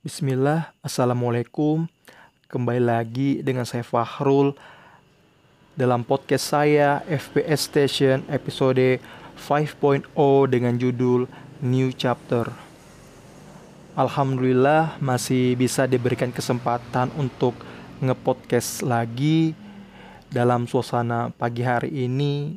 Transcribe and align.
Bismillah, 0.00 0.72
Assalamualaikum. 0.80 1.84
Kembali 2.48 2.80
lagi 2.80 3.44
dengan 3.44 3.68
saya 3.68 3.84
Fahrul 3.84 4.56
Dalam 5.76 6.08
podcast 6.08 6.56
saya 6.56 7.04
FPS 7.04 7.68
Station 7.68 8.24
episode 8.32 8.96
5.0 9.36 10.08
dengan 10.48 10.80
judul 10.80 11.28
New 11.60 11.92
Chapter. 11.92 12.48
Alhamdulillah 13.92 14.96
masih 15.04 15.52
bisa 15.60 15.84
diberikan 15.84 16.32
kesempatan 16.32 17.12
untuk 17.20 17.52
ngepodcast 18.00 18.80
lagi 18.80 19.52
Dalam 20.32 20.64
suasana 20.64 21.28
pagi 21.28 21.60
hari 21.60 22.08
ini 22.08 22.56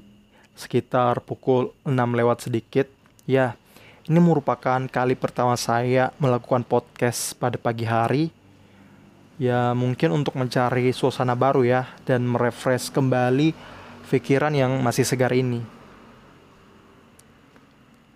sekitar 0.56 1.20
pukul 1.20 1.76
6 1.84 1.92
lewat 1.92 2.48
sedikit. 2.48 2.88
Ya, 3.28 3.60
ini 4.04 4.20
merupakan 4.20 4.84
kali 4.92 5.16
pertama 5.16 5.56
saya 5.56 6.12
melakukan 6.20 6.68
podcast 6.68 7.32
pada 7.40 7.56
pagi 7.56 7.88
hari. 7.88 8.36
Ya, 9.40 9.72
mungkin 9.72 10.12
untuk 10.12 10.36
mencari 10.36 10.92
suasana 10.92 11.34
baru 11.40 11.64
ya 11.64 11.88
dan 12.04 12.28
merefresh 12.28 12.92
kembali 12.92 13.56
pikiran 14.12 14.52
yang 14.52 14.84
masih 14.84 15.08
segar 15.08 15.32
ini. 15.32 15.64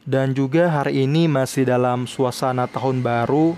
Dan 0.03 0.35
juga 0.35 0.71
hari 0.71 1.07
ini 1.07 1.31
masih 1.31 1.63
dalam 1.63 2.03
suasana 2.03 2.67
tahun 2.67 2.99
baru. 2.99 3.55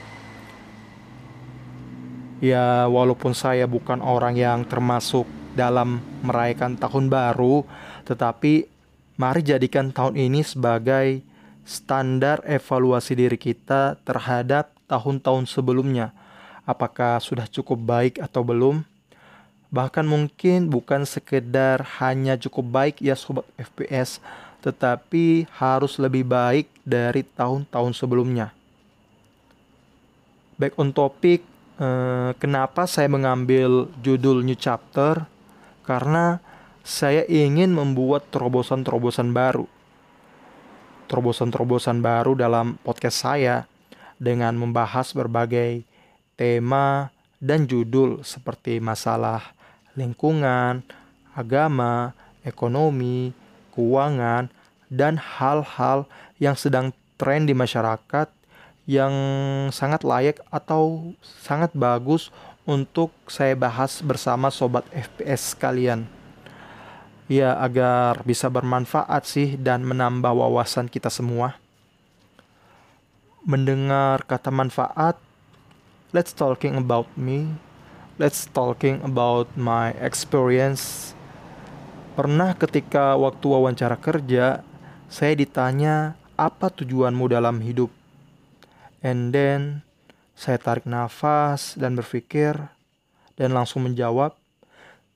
Ya, 2.40 2.86
walaupun 2.88 3.34
saya 3.34 3.66
bukan 3.66 4.06
orang 4.06 4.38
yang 4.38 4.64
termasuk 4.70 5.26
dalam 5.58 6.00
merayakan 6.22 6.78
tahun 6.78 7.10
baru, 7.10 7.66
tetapi 8.06 8.70
mari 9.18 9.42
jadikan 9.44 9.92
tahun 9.92 10.16
ini 10.16 10.46
sebagai 10.46 11.29
standar 11.70 12.42
evaluasi 12.50 13.14
diri 13.14 13.38
kita 13.38 14.02
terhadap 14.02 14.74
tahun-tahun 14.90 15.46
sebelumnya. 15.46 16.10
Apakah 16.66 17.22
sudah 17.22 17.46
cukup 17.46 17.78
baik 17.78 18.18
atau 18.18 18.42
belum? 18.42 18.82
Bahkan 19.70 20.02
mungkin 20.10 20.66
bukan 20.66 21.06
sekedar 21.06 21.86
hanya 22.02 22.42
cukup 22.42 22.66
baik 22.74 22.96
ya 23.06 23.14
sobat 23.14 23.46
FPS, 23.54 24.18
tetapi 24.66 25.46
harus 25.62 26.02
lebih 26.02 26.26
baik 26.26 26.66
dari 26.82 27.22
tahun-tahun 27.22 27.94
sebelumnya. 27.94 28.50
Back 30.58 30.74
on 30.82 30.90
topik, 30.90 31.46
eh, 31.78 32.32
kenapa 32.42 32.90
saya 32.90 33.06
mengambil 33.06 33.94
judul 34.02 34.42
New 34.42 34.58
Chapter? 34.58 35.30
Karena 35.86 36.42
saya 36.82 37.30
ingin 37.30 37.70
membuat 37.78 38.26
terobosan-terobosan 38.34 39.30
baru 39.30 39.70
terobosan-terobosan 41.10 42.06
baru 42.06 42.38
dalam 42.38 42.78
podcast 42.86 43.26
saya 43.26 43.66
dengan 44.22 44.54
membahas 44.54 45.10
berbagai 45.18 45.82
tema 46.38 47.10
dan 47.42 47.66
judul 47.66 48.22
seperti 48.22 48.78
masalah 48.78 49.58
lingkungan, 49.98 50.86
agama, 51.34 52.14
ekonomi, 52.46 53.34
keuangan, 53.74 54.54
dan 54.88 55.18
hal-hal 55.18 56.06
yang 56.38 56.54
sedang 56.54 56.94
tren 57.18 57.50
di 57.50 57.58
masyarakat 57.58 58.30
yang 58.86 59.14
sangat 59.74 60.06
layak 60.06 60.38
atau 60.54 61.14
sangat 61.22 61.74
bagus 61.74 62.30
untuk 62.70 63.10
saya 63.26 63.58
bahas 63.58 64.02
bersama 64.06 64.54
sobat 64.54 64.86
FPS 64.94 65.58
kalian 65.58 66.19
ya 67.30 67.54
agar 67.62 68.26
bisa 68.26 68.50
bermanfaat 68.50 69.24
sih 69.30 69.54
dan 69.54 69.86
menambah 69.86 70.34
wawasan 70.34 70.90
kita 70.90 71.14
semua. 71.14 71.62
Mendengar 73.46 74.26
kata 74.26 74.50
manfaat, 74.50 75.16
let's 76.10 76.34
talking 76.34 76.74
about 76.76 77.06
me, 77.14 77.54
let's 78.18 78.50
talking 78.50 78.98
about 79.06 79.46
my 79.54 79.94
experience. 80.02 81.14
Pernah 82.18 82.58
ketika 82.58 83.16
waktu 83.16 83.46
wawancara 83.46 83.96
kerja, 83.96 84.66
saya 85.08 85.34
ditanya 85.38 86.20
apa 86.36 86.74
tujuanmu 86.74 87.30
dalam 87.30 87.62
hidup. 87.62 87.94
And 89.06 89.32
then 89.32 89.86
saya 90.34 90.58
tarik 90.60 90.90
nafas 90.90 91.78
dan 91.78 91.96
berpikir 91.96 92.58
dan 93.40 93.56
langsung 93.56 93.88
menjawab, 93.88 94.36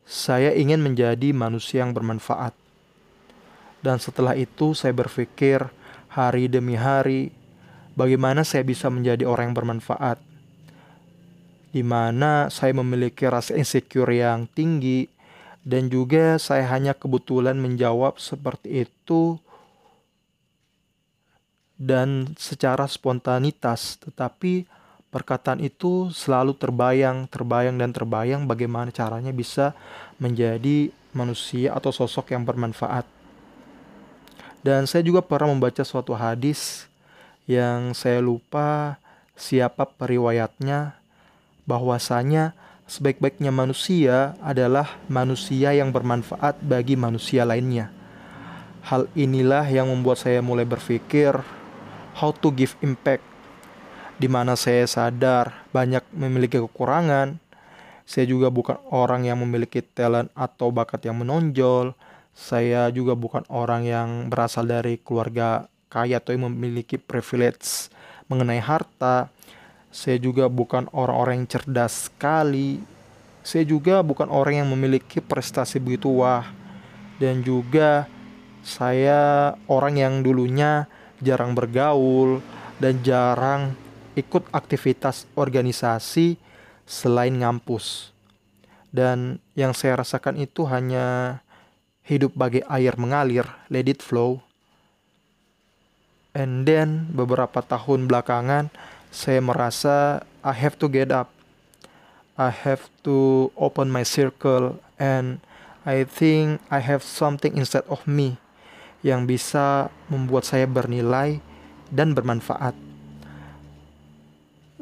saya 0.04 0.52
ingin 0.52 0.84
menjadi 0.84 1.32
manusia 1.32 1.84
yang 1.84 1.96
bermanfaat. 1.96 2.52
Dan 3.84 4.00
setelah 4.00 4.36
itu 4.36 4.72
saya 4.72 4.96
berpikir 4.96 5.68
hari 6.08 6.48
demi 6.48 6.80
hari 6.80 7.36
bagaimana 7.96 8.48
saya 8.48 8.64
bisa 8.64 8.88
menjadi 8.88 9.28
orang 9.28 9.52
yang 9.52 9.58
bermanfaat. 9.58 10.20
Di 11.74 11.82
mana 11.82 12.54
saya 12.54 12.72
memiliki 12.78 13.26
rasa 13.26 13.58
insecure 13.58 14.14
yang 14.14 14.46
tinggi 14.46 15.10
dan 15.64 15.88
juga 15.88 16.38
saya 16.38 16.68
hanya 16.70 16.94
kebetulan 16.94 17.56
menjawab 17.58 18.20
seperti 18.20 18.86
itu 18.86 19.40
dan 21.80 22.36
secara 22.38 22.86
spontanitas 22.86 23.98
tetapi 23.98 24.70
Perkataan 25.14 25.62
itu 25.62 26.10
selalu 26.10 26.58
terbayang, 26.58 27.30
terbayang, 27.30 27.78
dan 27.78 27.94
terbayang 27.94 28.50
bagaimana 28.50 28.90
caranya 28.90 29.30
bisa 29.30 29.78
menjadi 30.18 30.90
manusia 31.14 31.70
atau 31.70 31.94
sosok 31.94 32.34
yang 32.34 32.42
bermanfaat. 32.42 33.06
Dan 34.66 34.90
saya 34.90 35.06
juga 35.06 35.22
pernah 35.22 35.54
membaca 35.54 35.86
suatu 35.86 36.18
hadis 36.18 36.90
yang 37.46 37.94
saya 37.94 38.26
lupa 38.26 38.98
siapa 39.38 39.86
periwayatnya 39.86 40.98
bahwasanya 41.70 42.58
sebaik-baiknya 42.90 43.54
manusia 43.54 44.34
adalah 44.42 44.98
manusia 45.06 45.78
yang 45.78 45.94
bermanfaat 45.94 46.58
bagi 46.66 46.98
manusia 46.98 47.46
lainnya. 47.46 47.94
Hal 48.82 49.06
inilah 49.14 49.70
yang 49.70 49.94
membuat 49.94 50.26
saya 50.26 50.42
mulai 50.42 50.66
berpikir 50.66 51.38
how 52.18 52.34
to 52.34 52.50
give 52.50 52.74
impact 52.82 53.33
di 54.18 54.28
mana 54.30 54.54
saya 54.54 54.86
sadar 54.86 55.66
banyak 55.74 56.06
memiliki 56.14 56.62
kekurangan. 56.62 57.42
Saya 58.04 58.28
juga 58.28 58.52
bukan 58.52 58.78
orang 58.92 59.24
yang 59.26 59.40
memiliki 59.40 59.80
talent 59.80 60.30
atau 60.36 60.70
bakat 60.70 61.08
yang 61.08 61.24
menonjol. 61.24 61.96
Saya 62.34 62.90
juga 62.90 63.14
bukan 63.16 63.46
orang 63.48 63.86
yang 63.88 64.10
berasal 64.28 64.68
dari 64.68 65.00
keluarga 65.00 65.70
kaya 65.88 66.18
atau 66.18 66.34
yang 66.34 66.50
memiliki 66.52 66.98
privilege 66.98 67.94
mengenai 68.28 68.60
harta. 68.60 69.30
Saya 69.94 70.18
juga 70.18 70.50
bukan 70.50 70.90
orang-orang 70.90 71.46
yang 71.46 71.50
cerdas 71.50 72.10
sekali. 72.10 72.82
Saya 73.46 73.64
juga 73.64 74.02
bukan 74.02 74.28
orang 74.34 74.66
yang 74.66 74.70
memiliki 74.74 75.22
prestasi 75.22 75.78
begitu 75.78 76.10
wah. 76.10 76.50
Dan 77.22 77.46
juga 77.46 78.10
saya 78.66 79.54
orang 79.70 79.96
yang 80.02 80.14
dulunya 80.26 80.90
jarang 81.22 81.54
bergaul 81.54 82.42
dan 82.82 83.00
jarang 83.06 83.78
ikut 84.14 84.50
aktivitas 84.54 85.26
organisasi 85.34 86.38
selain 86.86 87.34
ngampus. 87.38 88.14
Dan 88.94 89.42
yang 89.58 89.74
saya 89.74 90.06
rasakan 90.06 90.38
itu 90.38 90.70
hanya 90.70 91.40
hidup 92.06 92.36
bagai 92.38 92.62
air 92.70 92.94
mengalir, 93.00 93.48
let 93.74 93.90
it 93.90 94.06
flow. 94.06 94.44
And 96.34 96.66
then 96.66 97.10
beberapa 97.14 97.62
tahun 97.62 98.10
belakangan 98.10 98.74
saya 99.14 99.42
merasa 99.42 100.26
I 100.42 100.54
have 100.58 100.78
to 100.82 100.90
get 100.90 101.14
up. 101.14 101.30
I 102.34 102.50
have 102.50 102.90
to 103.06 103.50
open 103.54 103.94
my 103.94 104.02
circle 104.02 104.82
and 104.98 105.38
I 105.86 106.02
think 106.10 106.58
I 106.74 106.82
have 106.82 107.06
something 107.06 107.54
inside 107.54 107.86
of 107.86 108.02
me 108.10 108.42
yang 109.06 109.30
bisa 109.30 109.94
membuat 110.10 110.50
saya 110.50 110.66
bernilai 110.66 111.38
dan 111.94 112.18
bermanfaat 112.18 112.74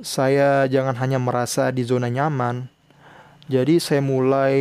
saya 0.02 0.66
jangan 0.66 0.98
hanya 0.98 1.22
merasa 1.22 1.70
di 1.70 1.86
zona 1.86 2.10
nyaman. 2.10 2.66
Jadi 3.46 3.78
saya 3.78 4.02
mulai 4.02 4.58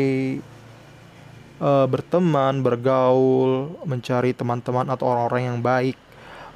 uh, 1.61 1.87
berteman, 1.89 2.61
bergaul, 2.61 3.73
mencari 3.85 4.37
teman-teman 4.37 4.89
atau 4.89 5.09
orang-orang 5.09 5.43
yang 5.53 5.59
baik, 5.61 5.97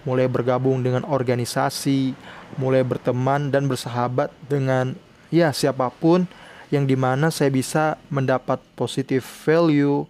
mulai 0.05 0.29
bergabung 0.29 0.85
dengan 0.85 1.05
organisasi, 1.09 2.13
mulai 2.61 2.85
berteman 2.85 3.49
dan 3.49 3.69
bersahabat 3.69 4.33
dengan 4.49 4.97
ya 5.33 5.51
siapa 5.51 5.89
pun 5.89 6.29
yang 6.73 6.85
di 6.85 6.97
mana 6.97 7.29
saya 7.33 7.53
bisa 7.53 8.01
mendapat 8.09 8.61
positif 8.75 9.25
value 9.45 10.05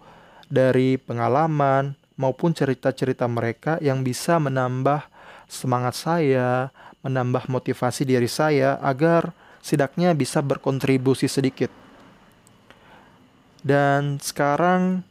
dari 0.48 0.96
pengalaman 0.96 1.98
maupun 2.14 2.54
cerita-cerita 2.54 3.26
mereka 3.26 3.76
yang 3.82 4.06
bisa 4.06 4.38
menambah 4.38 5.02
semangat 5.50 5.94
saya, 5.98 6.70
menambah 7.04 7.52
motivasi 7.52 8.08
diri 8.08 8.26
saya 8.26 8.80
agar 8.80 9.30
setidaknya 9.60 10.16
bisa 10.16 10.40
berkontribusi 10.40 11.28
sedikit. 11.28 11.68
Dan 13.64 14.20
sekarang 14.20 15.04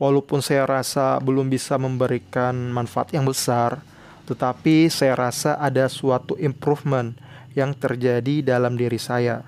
walaupun 0.00 0.40
saya 0.40 0.64
rasa 0.64 1.20
belum 1.20 1.52
bisa 1.52 1.76
memberikan 1.76 2.54
manfaat 2.72 3.12
yang 3.12 3.28
besar, 3.28 3.80
tetapi 4.24 4.88
saya 4.88 5.16
rasa 5.16 5.56
ada 5.56 5.88
suatu 5.88 6.36
improvement 6.36 7.12
yang 7.52 7.74
terjadi 7.74 8.40
dalam 8.40 8.76
diri 8.78 8.96
saya, 8.96 9.44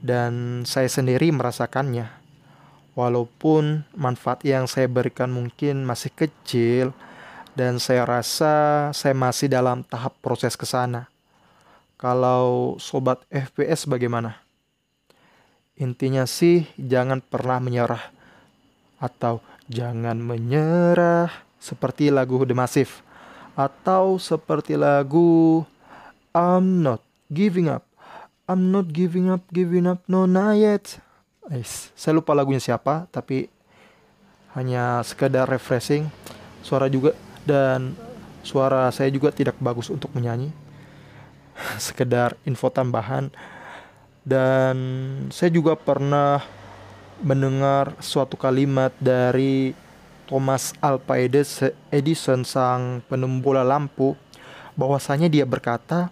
dan 0.00 0.62
saya 0.68 0.88
sendiri 0.88 1.32
merasakannya. 1.32 2.08
Walaupun 2.94 3.82
manfaat 3.98 4.46
yang 4.46 4.70
saya 4.70 4.86
berikan 4.86 5.28
mungkin 5.34 5.82
masih 5.82 6.14
kecil, 6.14 6.94
dan 7.54 7.78
saya 7.78 8.02
rasa 8.02 8.90
saya 8.90 9.14
masih 9.14 9.46
dalam 9.50 9.86
tahap 9.86 10.14
proses 10.18 10.58
ke 10.58 10.66
sana. 10.66 11.06
Kalau 11.94 12.76
sobat 12.82 13.22
FPS 13.30 13.86
bagaimana? 13.86 14.42
Intinya 15.74 16.26
sih 16.26 16.66
jangan 16.78 17.22
pernah 17.22 17.58
menyerah 17.58 18.02
atau 19.02 19.42
jangan 19.66 20.18
menyerah 20.18 21.30
seperti 21.58 22.12
lagu 22.12 22.42
The 22.44 22.54
Massive 22.54 23.02
atau 23.54 24.18
seperti 24.18 24.74
lagu 24.74 25.62
I'm 26.34 26.82
not 26.82 27.02
giving 27.30 27.70
up. 27.70 27.86
I'm 28.44 28.68
not 28.68 28.92
giving 28.92 29.32
up, 29.32 29.40
giving 29.48 29.88
up, 29.88 30.04
no 30.04 30.28
not 30.28 30.60
yet. 30.60 31.00
Ais, 31.48 31.94
saya 31.96 32.20
lupa 32.20 32.36
lagunya 32.36 32.60
siapa, 32.60 33.08
tapi 33.08 33.48
hanya 34.52 35.00
sekedar 35.00 35.48
refreshing. 35.48 36.12
Suara 36.60 36.92
juga 36.92 37.16
dan 37.44 37.96
suara 38.44 38.88
saya 38.92 39.08
juga 39.08 39.32
tidak 39.32 39.56
bagus 39.60 39.88
untuk 39.88 40.12
menyanyi. 40.12 40.52
sekedar 41.78 42.34
info 42.46 42.70
tambahan. 42.70 43.30
Dan 44.24 44.76
saya 45.28 45.52
juga 45.52 45.76
pernah 45.76 46.40
mendengar 47.20 47.92
suatu 48.00 48.40
kalimat 48.40 48.90
dari 48.96 49.76
Thomas 50.24 50.72
Alva 50.80 51.20
Edison 51.92 52.40
sang 52.48 53.04
penemu 53.06 53.44
bola 53.44 53.60
lampu 53.60 54.16
bahwasanya 54.74 55.28
dia 55.28 55.44
berkata 55.44 56.08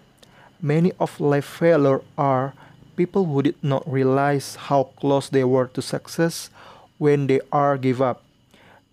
many 0.61 0.93
of 1.01 1.17
life 1.17 1.49
failure 1.49 2.05
are 2.13 2.53
people 2.93 3.25
who 3.25 3.41
did 3.41 3.57
not 3.65 3.81
realize 3.89 4.69
how 4.69 4.93
close 5.01 5.33
they 5.33 5.43
were 5.43 5.65
to 5.65 5.81
success 5.81 6.53
when 7.01 7.25
they 7.25 7.41
are 7.49 7.75
give 7.75 7.99
up 7.99 8.21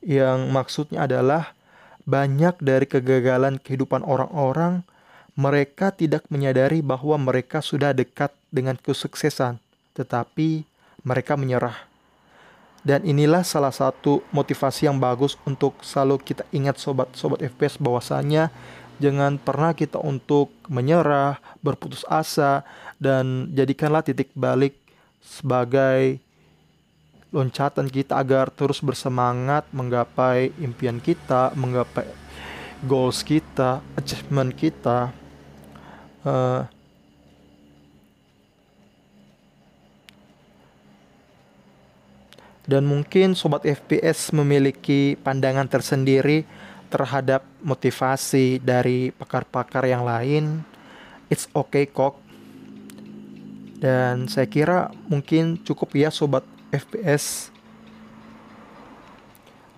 yang 0.01 0.49
maksudnya 0.49 1.05
adalah 1.05 1.53
banyak 2.11 2.59
dari 2.59 2.91
kegagalan 2.91 3.63
kehidupan 3.63 4.03
orang-orang 4.03 4.83
mereka 5.39 5.95
tidak 5.95 6.27
menyadari 6.27 6.83
bahwa 6.83 7.15
mereka 7.15 7.63
sudah 7.63 7.95
dekat 7.95 8.35
dengan 8.51 8.75
kesuksesan, 8.75 9.63
tetapi 9.95 10.67
mereka 11.07 11.39
menyerah. 11.39 11.87
Dan 12.83 13.05
inilah 13.07 13.47
salah 13.47 13.71
satu 13.71 14.25
motivasi 14.35 14.89
yang 14.91 14.99
bagus 14.99 15.37
untuk 15.47 15.79
selalu 15.85 16.19
kita 16.21 16.43
ingat 16.51 16.81
sobat-sobat 16.81 17.45
FPS 17.45 17.77
bahwasanya 17.77 18.49
jangan 18.99 19.37
pernah 19.37 19.77
kita 19.77 20.01
untuk 20.01 20.51
menyerah, 20.67 21.39
berputus 21.61 22.03
asa 22.09 22.65
dan 22.97 23.53
jadikanlah 23.53 24.05
titik 24.05 24.33
balik 24.33 24.77
sebagai 25.21 26.21
loncatan 27.31 27.87
kita 27.87 28.19
agar 28.19 28.51
terus 28.51 28.83
bersemangat 28.83 29.63
menggapai 29.71 30.51
impian 30.59 30.99
kita, 30.99 31.55
menggapai 31.55 32.07
goals 32.83 33.23
kita, 33.23 33.79
achievement 33.95 34.51
kita. 34.51 35.15
Uh, 36.27 36.67
dan 42.67 42.85
mungkin 42.85 43.39
sobat 43.39 43.67
FPS 43.67 44.35
memiliki 44.35 45.15
pandangan 45.23 45.71
tersendiri 45.71 46.45
terhadap 46.91 47.47
motivasi 47.63 48.59
dari 48.59 49.15
pakar-pakar 49.15 49.87
yang 49.87 50.03
lain. 50.03 50.67
It's 51.31 51.47
okay 51.55 51.87
kok. 51.87 52.19
Dan 53.81 54.29
saya 54.29 54.45
kira 54.45 54.93
mungkin 55.09 55.57
cukup 55.63 55.95
ya 55.97 56.13
sobat 56.13 56.45
FPS. 56.71 57.51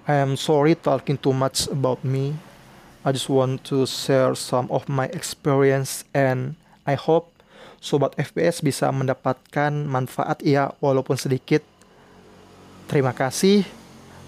I 0.08 0.18
am 0.18 0.34
sorry 0.34 0.74
talking 0.74 1.16
too 1.16 1.32
much 1.32 1.70
about 1.70 2.02
me. 2.02 2.34
I 3.02 3.10
just 3.10 3.26
want 3.26 3.66
to 3.70 3.82
share 3.86 4.38
some 4.38 4.70
of 4.70 4.86
my 4.86 5.10
experience 5.10 6.06
and 6.14 6.54
I 6.86 6.94
hope 6.94 7.34
sobat 7.82 8.14
FPS 8.14 8.62
bisa 8.62 8.86
mendapatkan 8.94 9.74
manfaat 9.74 10.38
ya 10.46 10.70
walaupun 10.78 11.18
sedikit. 11.18 11.66
Terima 12.86 13.10
kasih 13.10 13.66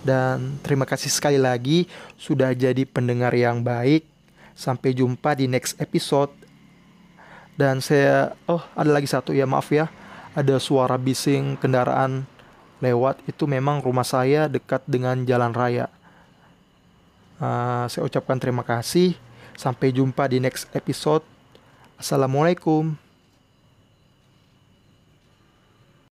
dan 0.03 0.59
terima 0.67 0.87
kasih 0.87 1.11
sekali 1.11 1.39
lagi 1.39 1.87
sudah 2.19 2.51
jadi 2.51 2.83
pendengar 2.83 3.31
yang 3.35 3.63
baik. 3.63 4.03
Sampai 4.55 4.95
jumpa 4.95 5.35
di 5.35 5.51
next 5.51 5.79
episode. 5.83 6.31
Dan 7.55 7.79
saya 7.79 8.35
oh 8.51 8.63
ada 8.75 8.91
lagi 8.91 9.07
satu 9.07 9.31
ya 9.35 9.47
maaf 9.47 9.71
ya. 9.71 9.91
Ada 10.35 10.59
suara 10.59 10.99
bising 10.99 11.59
kendaraan 11.59 12.27
lewat 12.85 13.25
itu 13.25 13.49
memang 13.49 13.81
rumah 13.81 14.05
saya 14.05 14.45
dekat 14.45 14.85
dengan 14.85 15.25
jalan 15.25 15.57
raya. 15.57 15.89
Uh, 17.41 17.89
saya 17.89 18.05
ucapkan 18.05 18.37
terima 18.37 18.61
kasih. 18.61 19.17
Sampai 19.57 19.95
jumpa 19.95 20.29
di 20.29 20.43
next 20.43 20.69
episode. 20.77 21.25
Assalamualaikum. 21.97 23.04